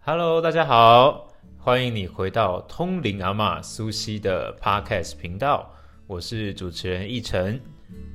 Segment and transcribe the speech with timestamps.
[0.00, 5.70] Hello，大家好，欢迎你回到通灵阿妈苏西的 Podcast 频道，
[6.06, 7.60] 我是主持人奕晨。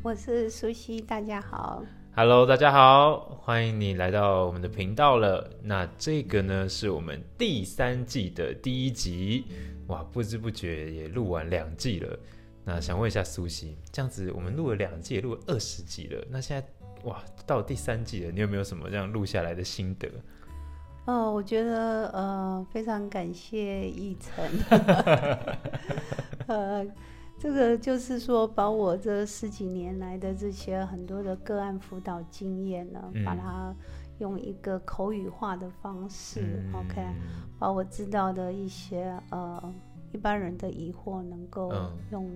[0.02, 1.84] 我是苏西，大家好。
[2.16, 5.48] Hello，大家好，欢迎你来到我们的频道了。
[5.62, 9.46] 那这个呢，是我们第三季的第一集，
[9.86, 12.18] 哇，不知不觉也录完两季了。
[12.64, 16.68] 那想问一下苏西，这样子我们录了两季，也录了二十集了，那现在
[17.04, 20.10] 哇，到第三季了，你有没有什么这样录下来的心得？
[21.06, 24.48] 哦，我觉得呃非常感谢奕晨，
[26.46, 26.86] 呃，
[27.40, 33.26] 这个就是说把我这十几年来的这些很多的个案辅导经验呢，嗯。
[33.26, 33.76] 把它
[34.20, 36.74] 用一个口语化的方式、嗯。
[36.76, 37.04] O k
[37.58, 39.74] 把我知道的一些呃
[40.14, 42.30] 一般人的疑惑能够嗯用。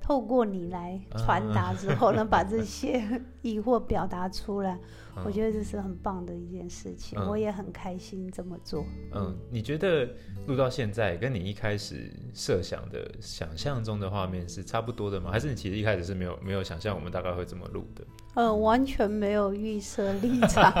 [0.00, 3.02] 透过你来传达之后能，把这些
[3.42, 4.78] 疑惑表达出来，
[5.22, 8.86] 我觉得这是很棒的一件事情，嗯我也很开心这么做。
[9.12, 10.08] 嗯，你觉得
[10.46, 15.30] 录到现在跟你一开始设想的、想象中的画面是差不多的吗？
[15.30, 18.02] 还是你其实一开始是没有没有想象我们大概会这么录的？
[18.34, 20.72] 呃，完全没有预设立场，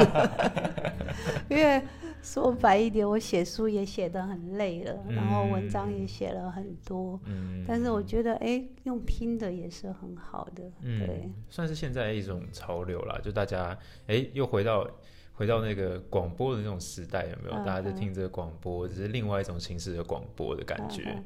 [1.50, 1.82] 因为
[2.28, 13.76] 说白一点，我写书也写得很累了，然后文章也写了很多，嗯，但是我觉得，哎，用听的也是很好的，对嗯，，算是现在一种潮流啦，就大家
[14.08, 14.86] 哎又回到
[15.32, 17.54] 回到那个广播的那种时代，有没有？
[17.56, 21.04] 嗯大家在听这个广播，只是另外一种形式的广播的感觉。
[21.16, 21.24] 嗯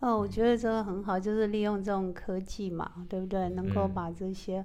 [0.00, 3.48] 哦，我觉得这个很好，就是利用这种科技嘛，对不对？
[3.48, 4.62] 能够嗯把这些、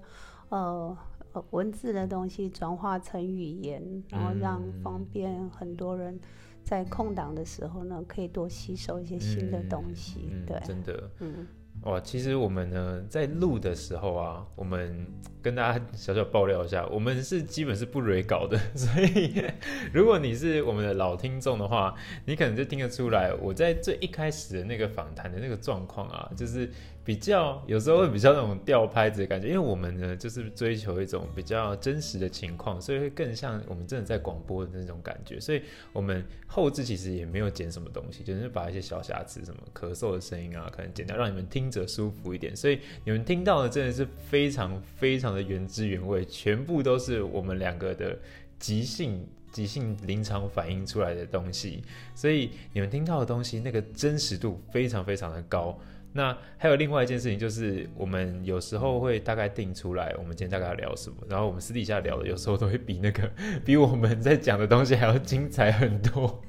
[0.49, 1.18] 呃呃
[1.51, 6.19] 文字的东西转化成语言，然后让嗯方便很多人
[6.63, 10.29] 在空档的时候呢，可以多吸收一些新的东西。
[10.31, 11.09] 嗯，对，真的。
[11.19, 11.47] 嗯
[11.83, 15.07] 哇，其实我们呢在录的时候啊，我们
[15.41, 19.41] 跟大家小小爆料一下，我们是基本是不蕊稿的， 所以
[19.93, 26.69] 如果你是我们的老听众的话，你可能就听得出来，我在最一开始的那个访谈的那个状况啊，就是
[27.05, 35.61] 比较有时候会比较那种掉拍子的感觉，因为我们呢就是追求一种比较真实的情况，所以会更像我们真的在广播的那种感觉，所以
[35.93, 42.55] 我们后置其实也没有剪什么东西，就是把一些小瑕疵，什么咳嗽的声音啊，可能剪掉，让你们听者舒服一点。
[42.55, 48.17] 所以你们听到的真的是非常非常的原汁原味，全部都是我们两个的
[48.57, 49.25] 即兴。
[49.51, 55.75] 即兴临场反应出来的东西，所以你们听到的东西那个真实度非常非常的高。
[56.11, 63.31] 那还有另外一件事情，就是我们有时候会大概定出来，我们今天大概要聊什么，然后我们私底下聊的，有时候都会比那个
[63.63, 66.43] 比我们在讲的东西还要精彩很多。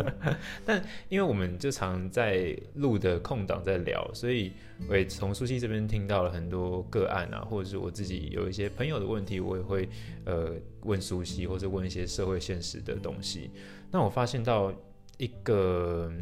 [0.66, 4.52] 但因为我们就常在录的空档在聊，所以
[4.86, 9.88] 我也从苏西这边听到了很多个案啊，或者是我自己有一些朋友的问题，我也会
[10.26, 10.52] 呃
[10.82, 13.50] 问苏西，或者问一些社会现实的东西。
[13.90, 14.70] 那我发现到
[15.16, 16.12] 一个。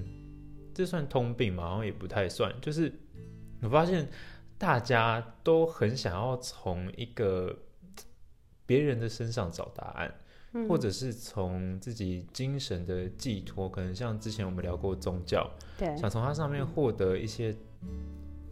[0.74, 1.68] 这算通病吗？
[1.68, 2.52] 好像也不太算。
[2.60, 2.92] 就是
[3.62, 4.08] 我发现
[4.58, 7.56] 大家都很想要从一个
[8.66, 10.14] 别人的身上找答案，
[10.52, 17.54] 嗯或者是从自己精神的寄托，可能像之前我们聊过宗教，对，想从它上面获得一些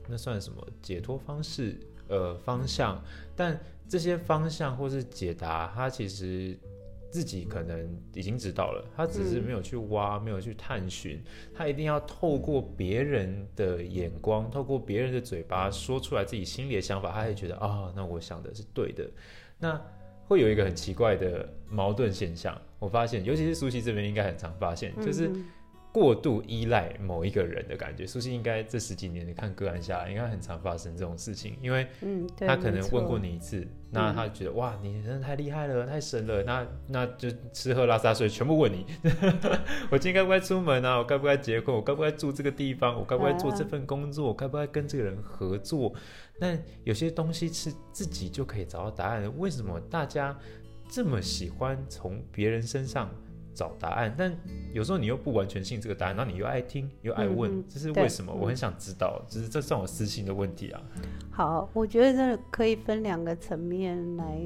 [0.08, 1.78] 那算什么解脱方式、
[2.08, 3.02] 呃方向，
[3.34, 6.56] 但这些方向或是解答，它其实。
[7.12, 11.22] 自己可能已经知道了，他只是没有去挖，没有去探寻，
[11.54, 19.06] 他一定要透过别人的眼光，透过别人的嘴巴说出来自己心里的想法，他会觉得啊、那我想的是对的。
[19.58, 19.78] 那
[20.26, 25.30] 会有一个很奇怪的矛盾现象，我发现，尤其是苏西这边应该很常发现，就是
[25.92, 28.06] 过度依赖某一个人的感觉。
[28.06, 38.86] 苏西应该这十几年你看个案下来，应该很常发生这种事情，因为嗯，他可能问过你一次，那他就觉得、哇，你真的太厉害了，太神了，那那就吃喝拉撒睡全部问你。
[39.92, 40.96] 我今天该不该出门啊？
[40.96, 41.74] 我该不该结婚？
[41.74, 42.98] 我该不该住这个地方？
[42.98, 44.28] 我该不该做这份工作？
[44.28, 45.92] 我该不该跟这个人合作？
[46.40, 50.34] 那有些东西是自己就可以找到答案的，为什么大家
[50.88, 53.10] 这么喜欢从别人身上？
[53.54, 54.34] 找答案，但
[54.72, 58.32] 有时候你又不完全信这个答案，然后你又爱听又爱问，这是为什么？
[58.32, 60.82] 嗯我很想知道，只是这算我私心的问题啊。
[61.30, 64.40] 好，我觉得这可以分两个层面来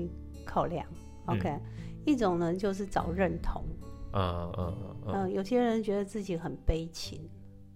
[0.45, 0.87] 考量。
[1.27, 1.59] OK，、
[2.05, 3.65] 一种呢就是找认同，
[4.13, 7.21] 嗯嗯嗯嗯、嗯，有些人觉得自己很悲情，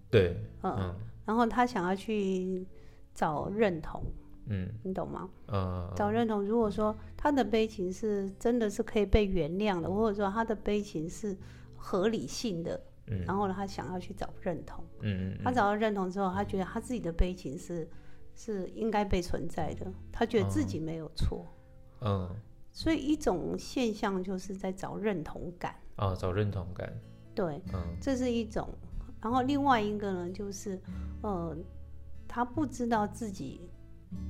[0.09, 0.95] 对，嗯，嗯。
[1.25, 2.65] 然后他想要去
[3.13, 4.01] 找认同，
[4.45, 4.69] 嗯。
[4.83, 5.29] 你懂吗？
[5.47, 11.37] 嗯，找认同，如果说他的悲情是真的是可以被原谅的，或者说他的悲情是
[11.75, 13.23] 合理性的，嗯。
[13.25, 14.83] 然后呢，他想要去找认同。
[15.01, 17.89] 嗯嗯他找到认同之后，他觉得他自己的悲情是
[18.35, 21.45] 是应该被存在的，他觉得自己没有错。
[22.01, 22.29] 嗯，
[22.71, 26.91] 所以一种现象就是在找认同感，哦，找认同感，
[27.35, 27.79] 对，嗯。
[28.01, 28.67] 这是一种。
[29.21, 30.81] 然后另外一个呢，就是
[31.21, 31.55] 呃，
[32.27, 33.69] 他不知道自己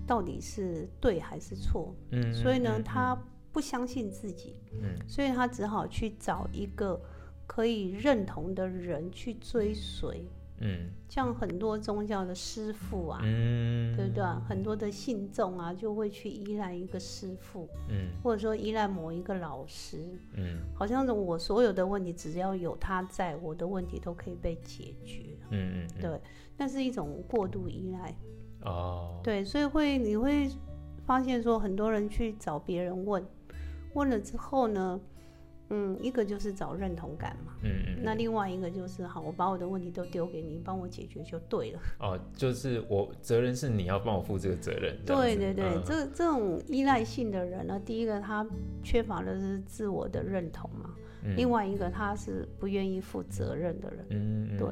[0.08, 3.18] 到底是对还是错，嗯，所以呢，嗯他
[3.52, 7.00] 不相信自己，嗯所以他只好去找一个
[7.48, 10.26] 可以认同的人去追随。
[10.64, 14.24] 嗯像很多宗教的师傅啊，嗯，对不对？
[14.48, 19.98] 很多的信众啊，就会去依赖一个师傅，嗯或者说依赖某一个老师，
[20.36, 25.24] 嗯好像是我所有的问题，只要有他在，我的问题都可以被解决。
[25.50, 26.22] 嗯，对，
[26.58, 28.16] 那是一种过度依赖。
[28.64, 30.50] 哦，对，所以会你会
[31.06, 33.26] 发现说，很多人去找别人问，
[33.94, 35.00] 问了之后呢，
[35.74, 37.54] 嗯，一个就是找认同感嘛。
[37.64, 41.80] 嗯嗯，那另外一个就是，好，我把我的问题都丢给你，你帮我解决就对了。
[42.00, 45.82] 哦，就是我责任是你要帮我负这个责任，对对对，嗯。
[45.86, 48.46] 这这种依赖性的人呢，第一个他
[48.84, 50.90] 缺乏的是自我的认同嘛，
[51.24, 51.36] 嗯。
[51.38, 54.06] 另外一个他是不愿意负责任的人。
[54.10, 54.68] 嗯嗯对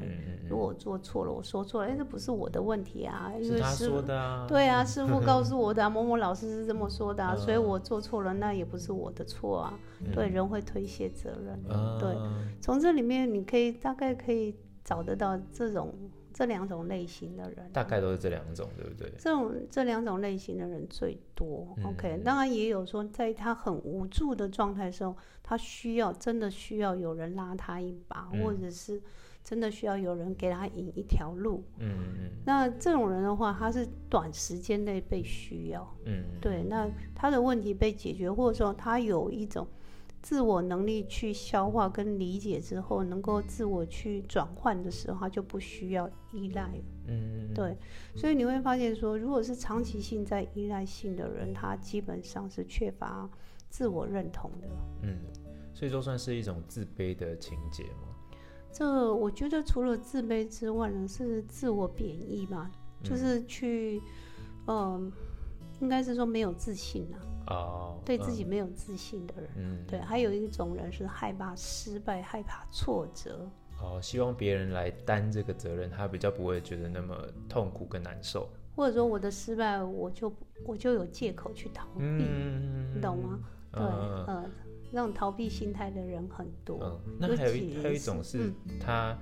[0.50, 7.38] 如果我做错了，我说错了，哎，这不是我的问题啊，因为师说的啊，对啊， 师傅告诉我的、啊，某某老师是这么说的、啊，嗯。
[7.38, 9.78] 所以我做错了，那也不是我的错啊。
[10.00, 10.10] 嗯。
[10.12, 11.72] 对，人会推卸责任。
[11.72, 12.16] 啊，对
[12.60, 14.54] 从这里面你可以大概可以
[14.84, 15.94] 找得到这种
[16.32, 17.70] 这两种类型的人。
[17.72, 19.10] 大概都是这两种，对不对？
[19.18, 21.74] 这种这两种类型的人最多。
[21.78, 29.00] 嗯 OK，当然也有说，在他很无助的状态的时候，他需要真的需要有人拉他一把，嗯或者是
[29.42, 31.64] 真的需要有人给他引一条路。
[31.78, 35.96] 嗯嗯那这种人的话，他是短时间内被需要。
[36.04, 39.66] 嗯，对，那他的问题被解决，或者说他有一种
[40.22, 46.84] 自我能力去消化跟理解之后，能够自我去转换的时候，他就不需要依赖了。
[47.08, 47.76] 嗯，嗯，对，
[48.14, 53.28] 所以你会发现说，如果是长期性在依赖性的人，他基本上是缺乏
[53.68, 54.68] 自我认同的。
[55.02, 55.18] 嗯，
[55.72, 58.14] 所以说算是一种自卑的情节吗，
[58.70, 62.70] 这我觉得除了自卑之外呢，是自我贬义吧，
[63.02, 64.00] 就是去，
[64.66, 65.10] 嗯、
[65.80, 69.86] 应该是说没有自信啊，哦，对自己没有自信的人。
[69.86, 73.48] 对，还有一种人是害怕失败、害怕挫折。
[73.82, 77.16] 哦，希望别人来担这个责任，他比较不会觉得那么
[77.48, 80.32] 痛苦跟难受，或者说我的失败，我就
[80.66, 83.40] 我就有借口去逃避，嗯，你懂吗？
[83.72, 84.50] 对，嗯呃，
[84.90, 86.78] 那种逃避心态的人很多。
[86.82, 89.18] 嗯，那还有一还有一种是嗯他、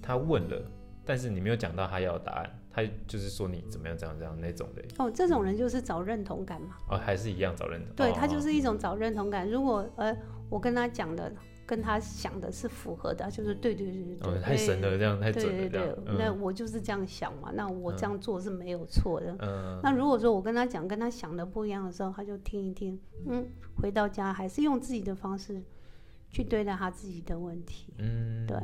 [0.00, 0.62] 他问了，
[1.04, 6.76] 但是你没有讲到他要的答案，他就是说你怎么样怎样怎样那种的，哦，这种人就是找认同感嘛。
[6.88, 9.50] 哦，还是一样找认同，对哦他就是一种找认同感。
[9.50, 10.16] 如果呃，
[10.48, 11.30] 我跟他讲的
[11.66, 19.36] 跟他想的是符合的，就是对对对对哦，太神了，这样太对准了，对对这样，，那嗯我就是这样想嘛，那我这样做是没有错的。
[19.40, 22.98] 嗯那如果说我跟他讲跟他想的不一样的时候，他就听一听，
[23.28, 23.46] 嗯，
[23.76, 25.62] 回到家还是用自己的方式
[26.30, 27.92] 去对待他自己的问题。
[27.98, 28.56] 嗯，对。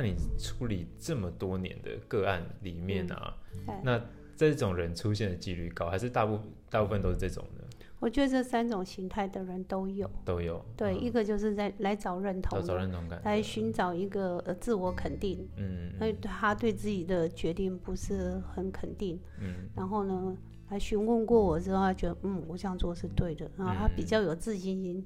[0.00, 3.36] 那你处理这么多年的个案里面啊，
[3.66, 4.00] 哎那
[4.36, 6.38] 这种人出现的几率高，还是大部
[6.70, 7.64] 大部分都是这种的？
[7.98, 10.08] 我觉得这三种形态的人都有。
[10.24, 15.44] 都有，对，嗯一个就是在来找认找找同的，认同感，来寻找一个呃自我肯定。
[15.56, 20.36] 嗯那他对自己的决定不是很肯定，嗯然后呢，
[20.70, 25.04] 来询问过我之后，他觉得嗯，我这样做是对的，然后他比较有自信心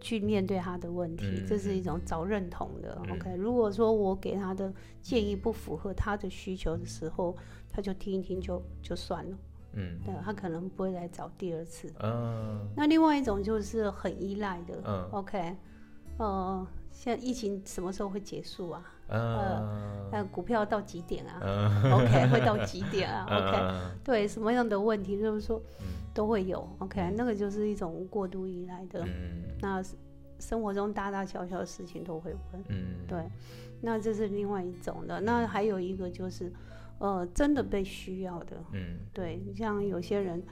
[0.00, 2.98] 去面对他的问题，嗯这是一种找认同的。
[3.06, 3.16] 嗯。
[3.16, 7.36] OK，如果说我给他的建议不符合他的需求的时候，
[7.68, 9.36] 他就听一听就就算了，
[9.74, 9.98] 嗯。
[10.04, 11.92] 对他可能不会来找第二次。
[12.02, 15.08] 嗯那另外一种就是很依赖的、嗯。
[15.12, 15.56] O k
[16.18, 18.82] 呃，现在疫情什么时候会结束啊？
[19.08, 21.40] 呃那股票到几点啊？
[21.42, 23.24] 嗯 OK，会到几点啊？
[23.30, 25.60] OK，嗯对，什么样的问题就是说
[26.14, 26.68] 都会有。
[26.78, 29.04] OK，那个就是一种过度依赖的。
[29.04, 29.82] 嗯那
[30.38, 33.28] 生活中大大小小的事情都会问，嗯，对。
[33.82, 35.20] 那这是另外一种的。
[35.20, 36.52] 那还有一个就是，
[36.98, 38.56] 呃，真的被需要的。
[38.72, 40.42] 嗯对，像有些人，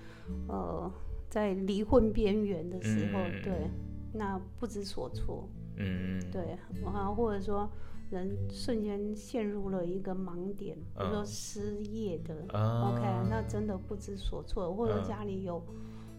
[0.49, 0.91] 呃，
[1.31, 3.71] 在离婚边缘的时候，嗯对，
[4.13, 7.71] 那不知所措，嗯对，啊，或者说
[8.11, 11.27] 人瞬间陷入了一个盲点，比如说嗯。
[11.27, 12.91] 失业的、啊。
[12.91, 15.05] O k 那真的不知所措，或者嗯。
[15.05, 15.63] 家里有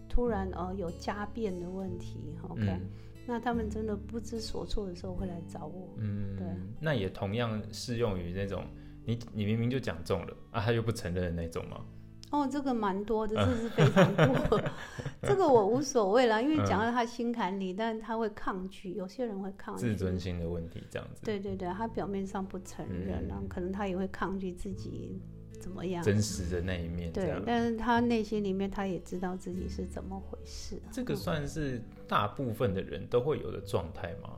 [0.08, 2.82] 突然呃有家变的问题，OK，、嗯。
[3.28, 6.48] 那他们真的不知所措的时候会来找我，嗯，对，
[6.80, 8.66] 那也同样适用于那种
[9.06, 11.86] 你你明明就讲中了啊，他又不承认的那种吗？
[12.32, 14.62] 哦，这个蛮多的，这是非常多。
[15.24, 21.22] 这个我无所谓啦，因为讲到他心坎里，但是他会抗拒，有些人会抗拒自尊心的问题这样子。
[21.24, 25.20] 对对对，他表面上不承认，嗯然后可能他也会抗拒自己
[25.60, 26.04] 怎么样？
[26.04, 27.12] 真实的那一面。
[27.12, 34.38] 对但是他内心里面他也知道自己是怎么回事啊、这个算是大部分的人都会有的状态吗？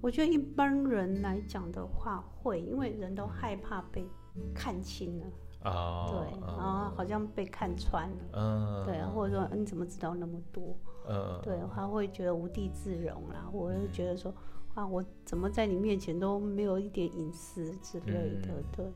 [0.00, 4.06] 我觉得一般人来讲的话会，因为人都害怕被
[4.54, 5.26] 看清了，
[5.62, 10.76] 啊，对，然后好像被看穿了，嗯，对，啊或者说嗯你怎么知道那么多？
[11.08, 14.32] 嗯，对，他会觉得无地自容啦，我会觉得说
[14.74, 18.86] 啊，我怎么在你面前都没有一点隐私之类的，嗯对。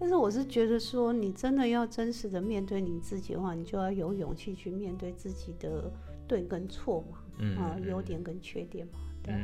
[0.00, 5.90] 但是我是觉得说，你真的要真实的面对你自己的话，你就要有勇气去面对自己的
[6.26, 9.34] 对跟错嘛，嗯啊，优点跟缺点嘛，对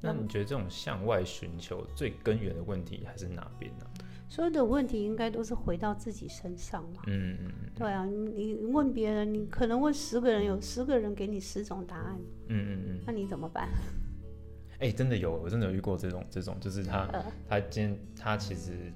[0.00, 3.84] 那你觉得这种向外寻求最根源的问题还是哪边呢？
[4.28, 7.02] 所有的问题应该都是回到自己身上嘛。
[7.06, 12.18] 嗯嗯对啊，你你问别人，你可能问十个人，有十个人给你十种答案，
[12.48, 13.68] 嗯嗯嗯，那你怎么办？
[14.80, 18.92] 哎、真的有，我真的有遇过这种这种，就是他呃他今天他其实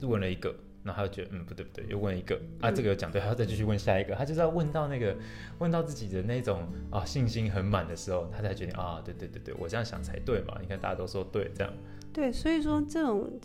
[0.00, 5.16] 问了一个，然后他就觉得嗯不对不对，又问一个啊嗯这个有讲对，他要再继续问下一个，他就是要问到那个
[5.58, 11.72] 问到自己的那种啊信心很满的时候，他才决定啊对对对对，我这样想才对嘛，你看大家都说对这样，
[12.12, 13.38] 对，所以说这种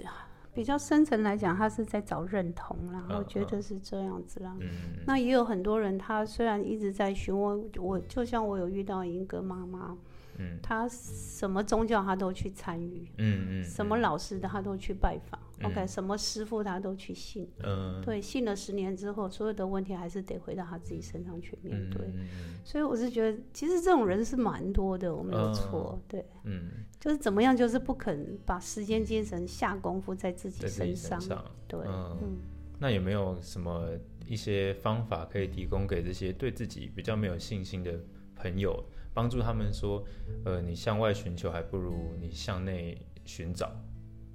[0.56, 4.56] 比较深层来讲，他是在找认同啦，嗯我觉得是这样子啦。
[4.62, 4.70] 嗯
[5.06, 9.98] 那也有很多人，他虽然一直在询问我，就像我有遇到一个妈妈，
[10.38, 17.50] 嗯他什么宗教他都去参与，嗯嗯，什么老师的她都去拜访、嗯 o k 什么师傅他都去信。
[17.64, 22.08] 嗯对，信了十年之后，所有的问题还是得回到他自己身上去面嗯对。
[22.08, 22.28] 嗯
[22.64, 26.02] 所以我是觉得，其实这种人是蛮多的，我没有错。
[26.08, 31.22] 对，嗯，就是怎么样，就是不肯把时间、精神下功夫在自己身上。
[31.22, 32.38] 身上，对，嗯嗯。
[32.80, 33.88] 那有没有什么
[34.28, 37.98] 一些方法可以提供给这些对自己比较没有信心的
[38.36, 38.84] 朋友，
[39.16, 40.04] 帮助他们说，
[40.44, 43.72] 呃，你向外寻求还不如你向内寻找。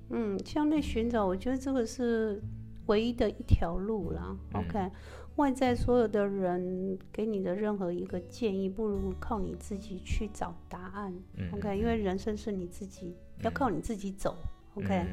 [0.09, 2.43] 嗯，向内寻找，我觉得这个是
[2.87, 4.37] 唯一的一条路啦。
[4.55, 4.91] 嗯 OK，
[5.37, 11.15] 外在所有的人给你的任何一个建议，不如靠你自己去找答案。
[11.37, 14.37] 嗯 OK，因为人生是你自己，要靠你自己走。
[14.75, 15.05] OK，、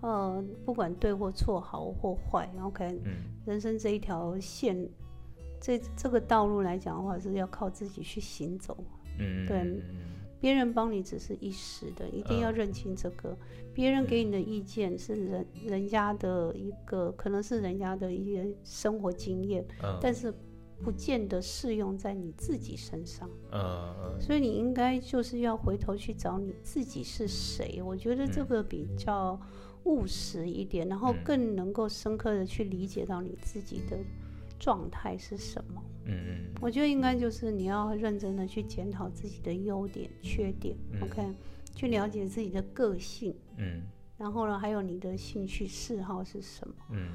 [0.00, 3.12] 呃，不管对或错，好或坏，OK，嗯
[3.44, 4.88] 人生这一条线，
[5.60, 8.76] 这这个道路来讲的话，是要靠自己去行走。
[9.18, 9.82] 嗯，对嗯
[10.40, 13.36] 别人帮你只是一时的，一定要认清这个。
[13.72, 20.34] 别人给你的意见是人人家的一个，可能是人家的一些生活经验，嗯但是
[20.82, 23.30] 不见得适用在你自己身上。
[23.52, 27.80] 嗯嗯所以你应该就是要回头去找你自己是谁。
[27.80, 29.40] 我觉得这个比较
[29.84, 33.96] 务实一点，然后嗯更能够深刻的去理解到你自己的
[34.62, 35.82] 状态是什么。
[36.04, 41.02] 嗯嗯我觉得应该就是你要认真的去检讨自己的优点、缺点、嗯。
[41.02, 41.34] O k
[41.74, 43.82] 去了解自己的个性，嗯。
[44.16, 47.08] 然后呢，还有你的兴趣嗜好是什么，嗯。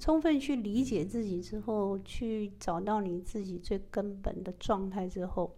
[0.00, 5.54] 充分去理解自己之后，去找到你自己最根本的状态之后，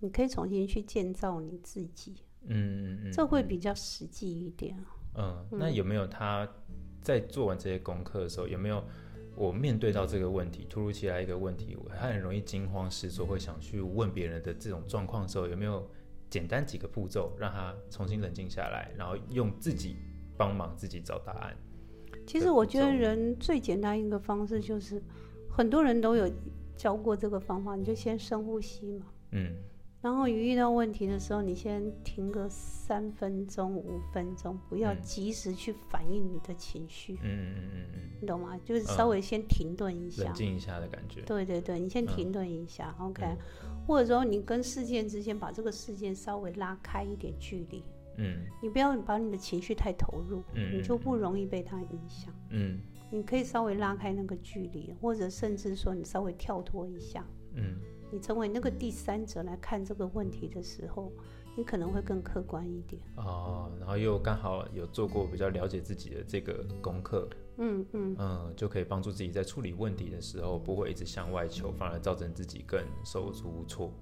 [0.00, 2.14] 你可以重新去建造你自己，
[2.46, 4.76] 嗯嗯，这会比较实际一点。
[5.16, 6.48] 嗯，那有没有他
[7.00, 8.84] 在做完这些功课的时候，有没有
[9.36, 15.88] 我面对到这个问题，突如其来一个问题，我还很容易惊慌失措，会想去问别人的这种状况的时候，有没有
[16.30, 19.96] 简单几个步骤让他重新冷静下来，然后用自己
[20.36, 21.56] 帮忙自己找答案？
[22.26, 25.02] 其实我觉得人最简单一个方式就是，
[25.50, 26.30] 很多人都有
[26.76, 29.06] 教过这个方法，你就先深呼吸嘛。
[29.32, 29.54] 嗯
[30.04, 38.60] 然后你遇到问题的时候，你先停个三分钟、五分钟，不要嗯及时去反应你的情绪，嗯嗯嗯嗯你懂吗？
[38.62, 40.24] 就是稍微先停顿一嗯，下。
[40.24, 41.22] 冷静一下的感觉。
[41.22, 43.38] 对对对，你先嗯停顿一下、o k 嗯
[43.86, 47.82] 或者说你跟事件之间把这个事件稍微拉开一点距离，
[48.18, 52.30] 嗯你不要把你的情绪太投入，嗯你就不容易被它影响。
[52.50, 52.78] 嗯
[53.10, 57.78] 你可以稍微拉开那个距离，或者甚至说你稍微跳脱一下，嗯
[58.14, 61.10] 你成为那个第三者来看这个问题的时候，
[61.56, 63.02] 你可能会更客观一点。
[63.16, 73.92] 哦，然后又刚好有做过比较了解自己的这个功课，嗯嗯，嗯，就可以帮助自己在处理问题的时候不会一直向外求，反而造成自己更手足无措。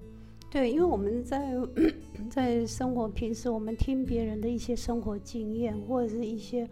[0.51, 1.55] 对，因为我们在
[2.29, 6.69] 在生活平时，我们听别人的一些生活经验，或者是一些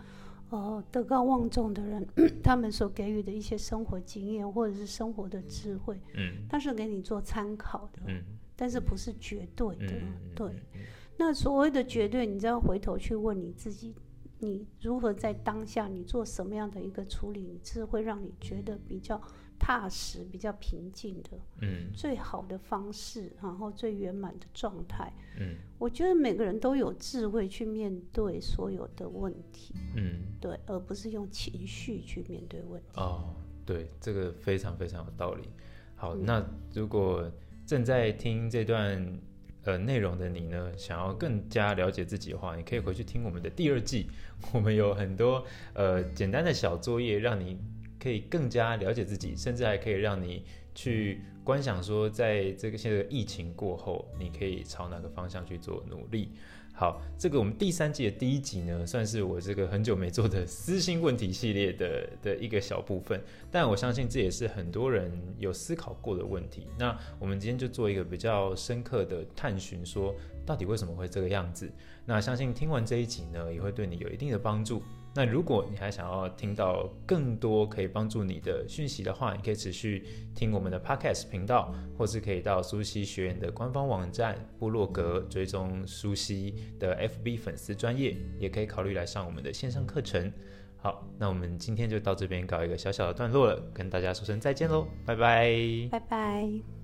[0.51, 2.08] 呃德高望重的人
[2.43, 8.22] 他们所给予的一些生活经验，或者是生活的智慧，嗯他是给你做参考的，嗯
[8.55, 9.88] 但是不是绝对的。
[9.88, 10.81] 嗯，对，嗯
[11.17, 13.96] 那所谓的绝对，你只要回头去问你自己，
[14.39, 19.20] 你如何在当下你做什么样的一个处理，你是会让你觉得比较
[19.63, 21.30] 踏实、比较平静的
[21.62, 25.13] 嗯最好的方式，然后最圆满的状态。
[25.39, 33.00] 嗯我觉得每个人都有智慧去面对所有的问题，嗯，对，而不是用情绪去面对问题。
[33.00, 35.48] 哦，对，这个非常非常有道理。
[35.96, 37.32] 好，嗯那如果
[37.65, 39.20] 正在听这段
[39.63, 44.08] 呃内容的你呢，想要更加了解自己的话，你可以回去听我们的第二季，
[44.53, 47.60] 我们有很多呃简单的小作业，让你
[48.01, 50.43] 可以更加了解自己，甚至还可以让你
[50.74, 56.31] 去观想说，在这个现在疫情过后，你可以朝哪个方向去做努力。
[56.74, 66.65] 好，这个我们第三季的第一集呢，算是我这个很久没做的私心问题系列的的一个小部分，但我相信这也是很多人有思考过的问题。
[66.79, 71.70] 那我们今天就做一个比较深刻的探寻，说到底为什么会这个样子？
[72.05, 74.81] 那相信听完这一集呢，也会对你有一定的帮助。
[75.13, 90.32] 那如果你还想要听到更多可以帮助你的讯息的话，你可以持续听我们的 Podcast 频道，或是可以到苏西学院的官方网站部落格追踪苏西的 FB 粉丝专业，也可以考虑来上我们的线上课程。
[90.77, 95.53] 好，那我们今天就到这边搞一个小小的段落了，跟大家说声再见喽，拜拜。
[95.91, 96.80] 拜拜。